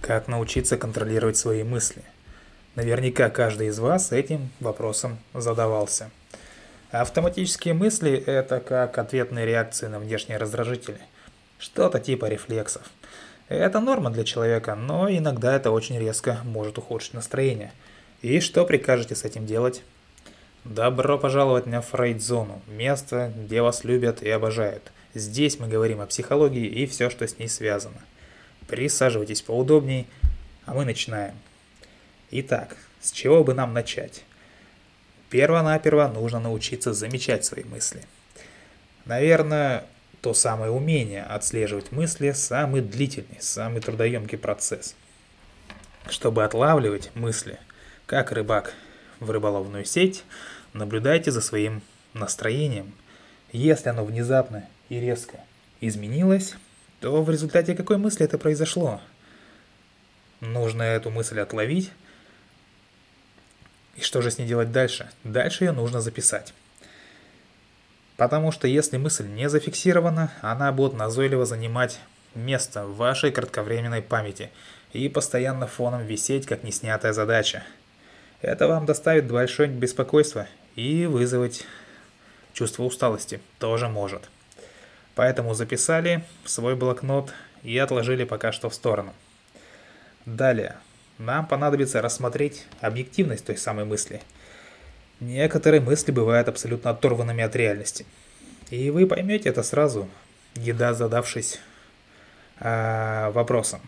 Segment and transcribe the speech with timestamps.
[0.00, 2.02] Как научиться контролировать свои мысли?
[2.74, 6.10] Наверняка каждый из вас этим вопросом задавался.
[6.90, 11.00] Автоматические мысли– это как ответные реакции на внешние раздражители.
[11.58, 12.82] Что-то типа рефлексов.
[13.48, 17.72] Это норма для человека, но иногда это очень резко может ухудшить настроение.
[18.22, 19.82] И что прикажете с этим делать?
[20.64, 24.92] Добро пожаловать на Фрейд-зону, место, где вас любят и обожают.
[25.12, 28.00] Здесь мы говорим о психологии и все, что с ней связано.
[28.70, 30.06] Присаживайтесь поудобней,
[30.64, 31.34] а мы начинаем.
[32.30, 34.22] Итак, с чего бы нам начать?
[35.28, 38.04] Перво-наперво нужно научиться замечать свои мысли.
[39.06, 39.86] Наверное,
[40.22, 44.94] то самое умение отслеживать мысли– самый длительный, самый трудоемкий процесс.
[46.08, 47.58] Чтобы отлавливать мысли,
[48.06, 48.74] как рыбак
[49.18, 50.22] в рыболовную сеть,
[50.74, 51.82] наблюдайте за своим
[52.14, 52.92] настроением.
[53.50, 55.40] Если оно внезапно и резко
[55.80, 56.54] изменилось,
[57.00, 59.00] то в результате какой мысли это произошло?
[60.40, 61.90] Нужно эту мысль отловить.
[63.96, 65.10] И что же с ней делать дальше?
[65.24, 66.54] Дальше ее нужно записать.
[68.16, 71.98] Потому что если мысль не зафиксирована, она будет назойливо занимать
[72.34, 74.50] место в вашей кратковременной памяти
[74.92, 77.64] и постоянно фоном висеть, как неснятая задача.
[78.42, 81.64] Это вам доставит большое беспокойство и вызвать
[82.52, 84.28] чувство усталости тоже может.
[85.20, 89.12] Поэтому записали свой блокнот и отложили пока что в сторону.
[90.24, 90.76] Далее.
[91.18, 94.22] Нам понадобится рассмотреть объективность той самой мысли.
[95.20, 98.06] Некоторые мысли бывают абсолютно оторванными от реальности.
[98.70, 100.08] И вы поймете это сразу,
[100.54, 101.60] еда задавшись
[102.58, 103.82] э, вопросом.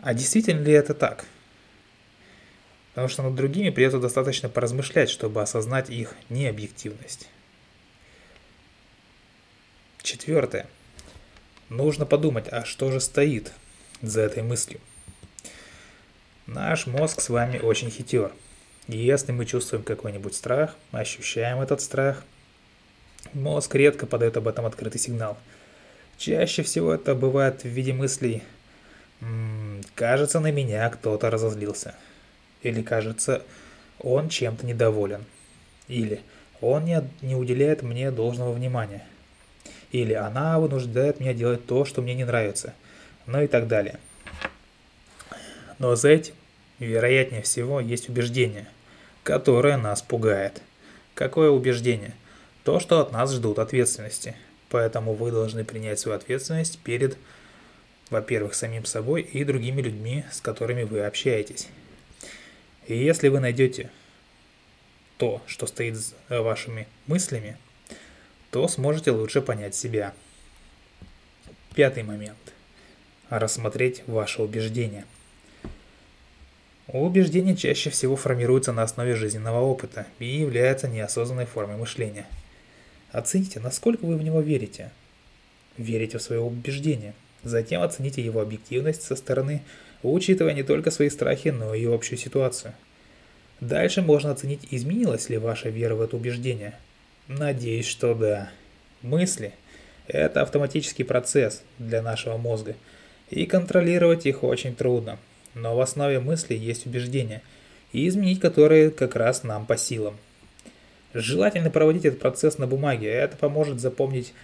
[0.00, 1.24] А действительно ли это так?
[2.94, 7.28] Потому что над другими придется достаточно поразмышлять, чтобы осознать их необъективность.
[10.04, 10.66] Четвертое.
[11.70, 13.52] Нужно подумать, а что же стоит
[14.02, 14.78] за этой мыслью?
[16.46, 18.30] Наш мозг с вами очень хитер.
[18.86, 22.22] Если мы чувствуем какой-нибудь страх, ощущаем этот страх,
[23.32, 25.38] мозг редко подает об этом открытый сигнал.
[26.18, 28.42] Чаще всего это бывает в виде мыслей
[29.94, 31.94] «кажется, на меня кто-то разозлился»
[32.62, 33.42] или «кажется,
[34.00, 35.24] он чем-то недоволен»
[35.88, 36.20] или
[36.60, 39.06] «он не, не уделяет мне должного внимания»
[39.94, 42.74] или она вынуждает меня делать то, что мне не нравится,
[43.26, 44.00] ну и так далее.
[45.78, 46.34] Но за этим,
[46.80, 48.66] вероятнее всего, есть убеждение,
[49.22, 50.62] которое нас пугает.
[51.14, 52.12] Какое убеждение?
[52.64, 54.34] То, что от нас ждут ответственности.
[54.68, 57.16] Поэтому вы должны принять свою ответственность перед,
[58.10, 61.68] во-первых, самим собой и другими людьми, с которыми вы общаетесь.
[62.88, 63.90] И если вы найдете
[65.18, 67.56] то, что стоит за вашими мыслями,
[68.54, 70.14] то сможете лучше понять себя.
[71.74, 72.38] Пятый момент.
[73.28, 75.06] Рассмотреть ваши убеждения.
[76.86, 82.28] Убеждения чаще всего формируются на основе жизненного опыта и являются неосознанной формой мышления.
[83.10, 84.92] Оцените, насколько вы в него верите.
[85.76, 87.14] Верите в свое убеждение.
[87.42, 89.62] Затем оцените его объективность со стороны,
[90.04, 92.72] учитывая не только свои страхи, но и общую ситуацию.
[93.60, 96.78] Дальше можно оценить, изменилась ли ваша вера в это убеждение–
[97.28, 98.50] Надеюсь, что да.
[99.00, 99.52] Мысли–
[100.08, 102.74] это автоматический процесс для нашего мозга,
[103.30, 105.18] и контролировать их очень трудно.
[105.54, 107.42] Но в основе мыслей есть убеждения,
[107.92, 110.18] и изменить которые как раз нам по силам.
[111.14, 114.34] Желательно проводить этот процесс на бумаге, это поможет запомнить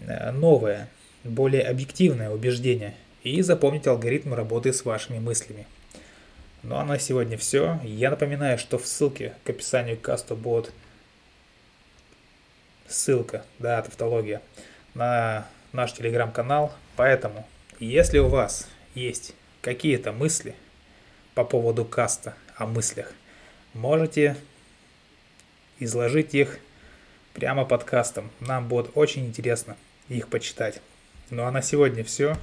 [0.00, 0.90] э, новое,
[1.24, 5.66] более объективное убеждение и запомнить алгоритм работы с вашими мыслями.
[6.62, 7.80] Ну а на сегодня все.
[7.84, 9.98] Я напоминаю, что в ссылке к описанию
[10.30, 10.72] будет
[12.88, 14.42] ссылка, да, тавтология,
[14.94, 16.72] на наш телеграм-канал.
[16.96, 17.46] Поэтому,
[17.78, 20.54] если у вас есть какие-то мысли
[21.34, 23.12] по поводу каста о мыслях,
[23.74, 24.36] можете
[25.78, 26.58] изложить их
[27.34, 28.30] прямо под кастом.
[28.40, 29.76] Нам будет очень интересно
[30.08, 30.80] их почитать.
[31.30, 32.36] Ну а на сегодня все.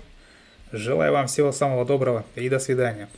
[0.72, 3.10] Желаю вам всего самого доброго и до свидания.